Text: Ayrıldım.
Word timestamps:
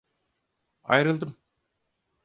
Ayrıldım. 0.83 1.37